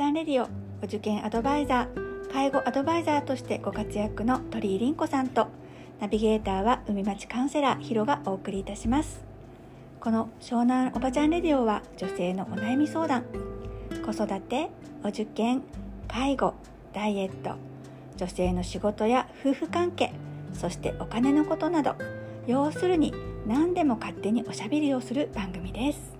[0.00, 0.48] ちゃんレディオ
[0.82, 2.32] お受験アドバイザー。
[2.32, 5.48] 介護アドバイザーとしてご活躍の鳥居凛子さんと
[6.00, 9.22] ナビゲーターは海町カウンセラーヒロがお送りいたします。
[10.00, 13.26] この湘南おばちゃんレディオは女性のお悩み相談。
[14.02, 14.70] 子育て
[15.04, 15.60] お受験
[16.08, 16.54] 介護
[16.94, 17.56] ダイエット。
[18.16, 20.14] 女性の仕事や夫婦関係
[20.54, 21.94] そしてお金のことなど。
[22.46, 23.12] 要するに
[23.46, 26.19] 何でも勝手におしゃべりをする番組です。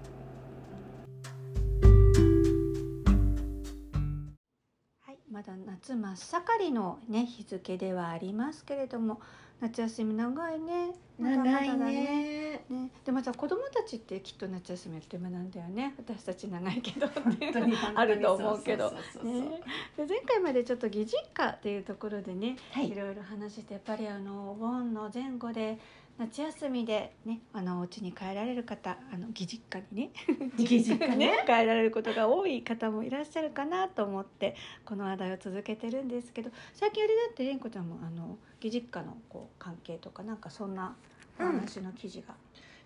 [5.31, 9.21] まだ夏真っ盛りのね日付ではありますけれども
[9.61, 10.93] 夏休み長いね。
[11.19, 12.65] まだまだだね。
[12.71, 15.95] ね、でもさ子供たちってきっと夏休みあっという間なんだよね。
[15.99, 18.93] 私たち長いけど 本当にあると思うけど。
[19.23, 22.89] 前回までちょっと義実家っていうところでね、、はい。
[22.89, 22.95] い。
[22.95, 25.79] ろいろ話してやっぱりあのお盆の前後で
[26.21, 30.51] 夏休みでねあのお家に帰られる方あの義実家に ね。
[30.59, 31.43] 義実家ね。
[31.47, 40.95] 帰られることが多い方もいらっしゃるかなと思ってこの話題を続けてるんですけど最近あれだって蓮子ちゃんもあの義実家のこう関係とかなんかそんな
[41.39, 42.37] お話の記事があっ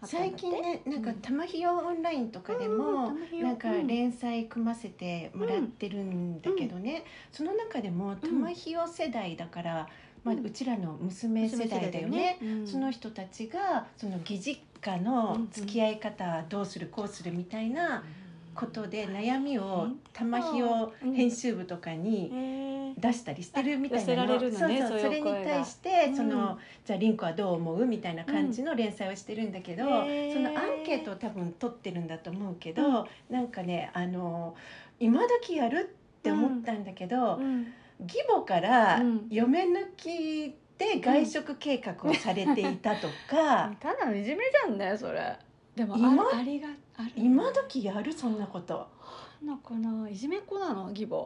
[0.00, 1.16] たん最近ね、なんかうん。
[1.20, 3.86] 玉ひよオンラインとかでうんもなんかうん。
[3.88, 9.88] 連載組ませてもらってるんだけどね、その中でも玉ひよ世代だから、
[10.24, 12.38] まあうちらの娘世代だよね。
[12.42, 12.66] うん。
[12.66, 18.02] その人たちがその義実家の付き合い方どうするこうするみたいな
[18.54, 24.40] ことで悩みを玉ひよ編集部とかに出したりしてるみたいなの。
[24.40, 26.16] ねそうそうそうそれに対して、うん。
[26.16, 33.06] そのじゃあリンコはどう思うみたいな感じの連載をしてるんだけど、そのアンケートを多分取ってるんだと思うけど、うん。
[33.28, 34.54] なんかねあの
[34.98, 37.66] 今時やるって思ったんだけど、うん
[38.00, 39.26] 義母からうん。
[39.30, 45.36] 嫁抜きで外食計画をされていたとか、 ただのいじめじゃんねそれ。
[45.76, 46.22] でも今？
[46.24, 47.10] あありがある。
[47.16, 48.86] 今時やるそんなこと。
[49.42, 50.88] なのかないじめっ子なの？
[50.90, 51.16] 義母。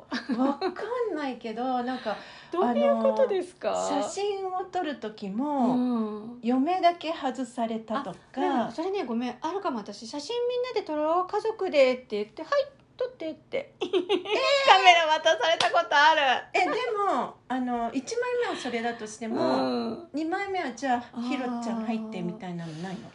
[0.42, 0.70] わか
[1.12, 2.16] んないけどなんか
[2.50, 3.74] どういうことですか？
[4.02, 6.38] 写真を撮る時うも、ん。
[6.42, 8.70] 嫁だけ外されたとか。
[8.72, 10.06] それねごめんあるかも私。
[10.06, 11.26] 写真みんなで撮ろう。
[11.26, 12.52] 家族でって言ってはい
[12.98, 16.20] 撮ってって、 カメラ渡されたことある。
[16.52, 16.66] えで
[17.14, 18.02] もあの1枚
[18.42, 20.08] 目はそれだとしても、うん。
[20.12, 23.08] 二2枚目はじゃあひろちゃん入ってみたいなのないの？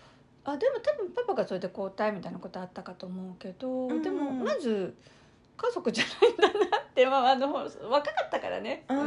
[0.46, 4.02] あでも多分パパがそれで交代みたいなことあったかと思うけど、うん。
[4.02, 4.96] でもまず
[5.58, 7.70] 家族じゃないんだなって、 まあ、あの若
[8.14, 9.00] かったからね、あうん。
[9.02, 9.04] ー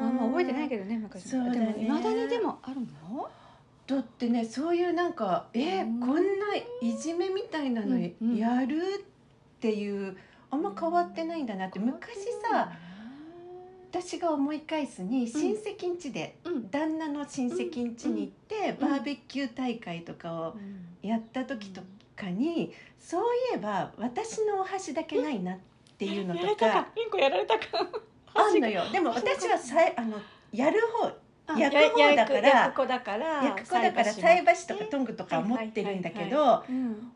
[0.00, 1.28] まあ、まあ覚えてないけどね昔。
[1.28, 1.60] そうだね。
[1.60, 2.80] でもいまだにでもある
[3.14, 3.28] の？
[3.86, 6.00] だってねそういうなんかえうん。
[6.00, 6.22] こんな
[6.56, 7.96] いじめみたいなの
[8.36, 9.15] やるって
[9.70, 10.16] いう
[10.50, 11.78] あんま変わってないんだなって。
[11.78, 12.72] 昔さ
[13.88, 16.70] 私が思い返すに親戚ん家でうん。
[16.70, 18.90] 旦那の親戚ん家に行ってうん。
[18.90, 21.80] バーベキュー大会とかをうんやった時と
[22.16, 25.58] かにそういえば私のお箸だけないなっ
[25.96, 27.86] ていうのとかやられたか。
[28.34, 28.82] あんのよ。
[28.90, 30.18] でも私はさいあの
[30.52, 31.06] やる方
[31.48, 37.12] あ焼く方やだから焼く子だから菜菜箸箸とかトングとか持ってるんだけはいどうん。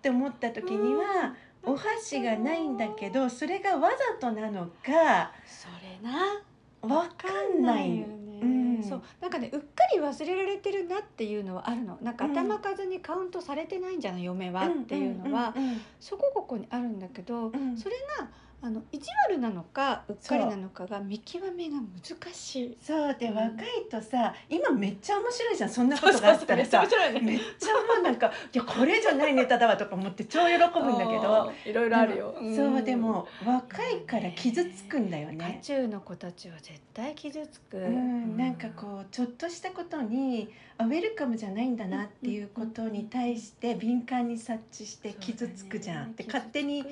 [0.00, 6.40] て思った時にはお箸がないんだけどそれがわざとなのかそれな。
[6.82, 7.28] わか
[7.58, 8.00] んない。
[8.00, 8.82] よね、うん。
[8.82, 9.02] そう。
[9.20, 11.98] なんかねうっかり忘れられてるなっていうのはあるの。
[12.00, 12.32] なんかうん。
[12.32, 14.24] 頭数にカウントされてないんじゃない？
[14.24, 15.80] 嫁はっていうのは、うんうん。
[16.00, 17.76] そこここにあるんだけど、うん。
[17.76, 18.28] それが
[18.62, 22.76] あの意地悪なのかうっかりなのかが見極めが難しい。
[22.82, 23.16] そう。
[23.18, 23.32] でう。
[23.32, 25.70] ん若いとさ今めっちゃ面白いじゃん。
[25.70, 26.86] そんなことがあったらさ。
[27.22, 31.52] めっちゃもうなんか いやこれじゃないネタだわとか思って超喜ぶんだけど。
[31.64, 32.34] いろいろあるよ。
[32.54, 35.60] そうでも若いから傷つくんだよ渦ね。
[35.62, 37.78] 中の子たちは絶対傷つく。
[37.78, 40.50] うん、なんかこうちょっとしたことに
[40.80, 46.82] あウェルカムじゃないんだなっていうことに対して敏感に察知して傷つくじゃん、で勝手に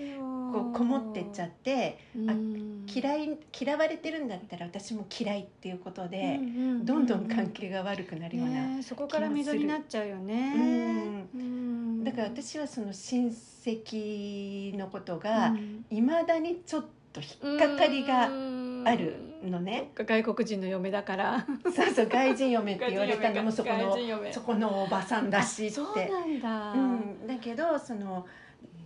[0.53, 2.33] こうこもってっちゃってあ
[2.93, 6.39] 嫌いい嫌われてるんだったら私も嫌いっていうことで、
[6.83, 11.27] どんどん関係が悪くなるような、ねそこから溝になっちゃうよね。
[11.35, 12.05] うん。
[12.05, 15.85] だから私はその親戚のことがうん。
[15.91, 18.29] いまだにちょっと引っかかりがあ
[18.97, 21.47] るのね、外国人の嫁だから。
[21.65, 23.97] そうそう外人嫁って言われたのもそこの
[24.33, 25.75] そこのおばさんだしって。
[25.75, 26.73] そうなんだ。
[26.73, 28.27] うん、だけどその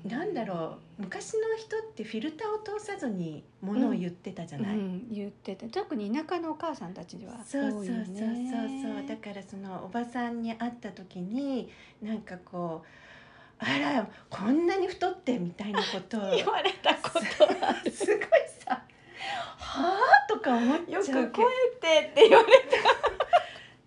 [0.05, 9.09] なんだろう昔の人ってフィルターを通さずにものを言ってたじゃない、うん、言ってて特に田舎のお母さんたちにはそうそうそうそうそう。
[9.09, 11.71] だからそのおばさんに会った時に
[12.03, 12.87] なんかこう
[13.65, 17.21] 「あらこんなに太って」みたいなことを 言われたこと
[17.67, 17.91] ある。
[17.93, 18.19] すごい
[18.67, 18.83] さ
[19.59, 21.21] 「はあ?」とか思っちゃうけど。
[21.21, 21.49] よく声っ
[21.81, 22.63] てって言われ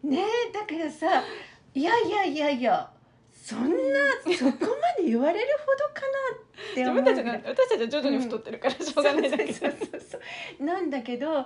[0.09, 1.23] ねえだからさ
[1.73, 2.89] 「いやいやいやいや
[3.45, 3.69] そんな
[4.35, 4.51] そこ
[4.97, 7.03] まで言われるほどかなって自思う。
[7.03, 9.53] 分たちが私たちは徐々に太ってるからしょうがないだけ。
[9.53, 10.17] そうそうそうそ
[10.59, 10.65] う。
[10.65, 11.45] なんだけど私は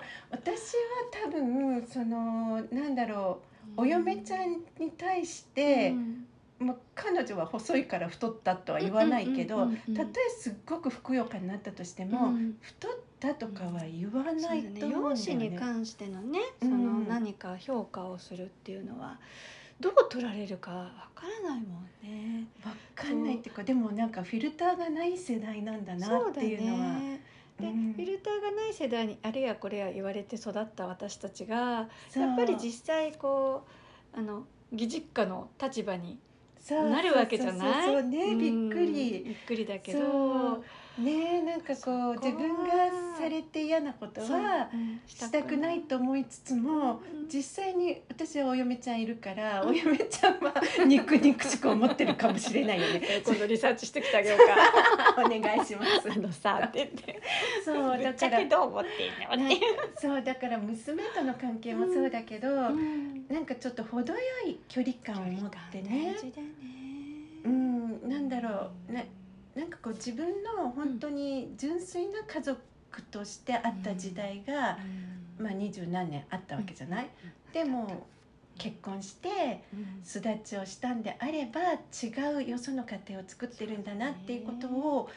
[1.26, 3.42] 多分そのなんだろ
[3.76, 5.94] うお嫁ちゃんに対して、
[6.58, 12.58] まあ、彼女は細いから太ったとは言わないけど、うんうんうんうんたとえすっごくふくよかになったとしても、うん。
[12.62, 15.60] 太ったとかは言わないねと思うんだよ容姿にね。
[15.60, 16.70] 関してのねうん。
[16.70, 19.20] その何か評価をするっていうのは
[19.80, 22.46] どう取られるかわからないもんね。
[22.66, 26.94] わかんないっていうかでもなんかフィルターがない世代なんだなっていうのは。
[27.00, 27.22] ね。
[27.60, 27.94] で、うん。
[27.94, 33.64] フィルターがない世代にあれやこれや言われて育った私たちがやっぱり実際こ
[34.16, 36.20] うあの義実家の立場に
[36.70, 37.88] なるわけじゃない？
[37.88, 39.24] そうねうんびっくり。
[39.26, 40.64] びっくりだけそど
[41.00, 41.02] う。
[41.02, 42.70] ねなんかこう自分が
[43.18, 44.78] されて嫌なことはう。
[44.78, 45.02] ん。
[45.08, 47.28] したくないと思いつつもうん。
[47.28, 49.70] 実際に私はお嫁ちゃんいるから、うん。
[49.70, 50.54] お嫁ちゃんは
[50.86, 53.02] 肉肉しく思ってるかもしれないよね。
[53.10, 55.16] え今度リサーチしてきてあげようか。
[55.26, 56.12] お願いします。
[56.12, 57.22] あのさって言って。
[57.66, 59.40] そうだからけどう思っていい。
[59.40, 59.66] のって。
[60.00, 63.26] そうだから娘との関係もそうだけど、うん。
[63.28, 65.90] なんかちょっと程よい距離感を持ってね。
[65.90, 66.80] ね。
[67.44, 68.94] うんなんだろう。
[68.94, 69.10] ななんか
[69.82, 72.60] こう自分の本当に純粋な家族
[73.12, 74.78] としてあった時代が、
[75.40, 77.10] まあ二十何年あったわけじゃない、
[77.54, 78.08] でも
[78.60, 80.02] 結婚してうん。
[80.04, 85.10] 巣立ちをしたんであれば違うよその家庭を作ってるんだなっていうことを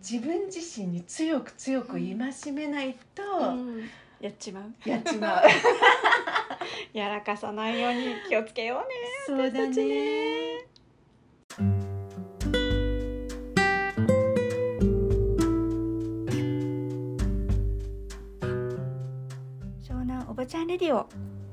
[0.00, 2.16] 自分自身に強く強く戒
[2.52, 3.88] めないとうん。
[4.20, 4.88] やっちまう。
[4.88, 5.44] やっちまう。
[6.92, 8.94] やらかさないように気をつけようね
[9.26, 10.69] そうだ私たちね。
[20.40, 21.06] こちゃんレディオ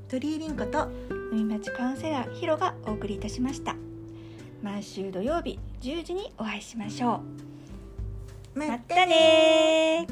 [0.08, 0.88] 鳥居凛子と
[1.30, 3.76] 海町カウンセラーヒロがお送りいたしました。
[4.62, 7.20] 毎週土曜日10時にお会いしましょ
[8.54, 8.58] う。
[8.58, 10.06] またね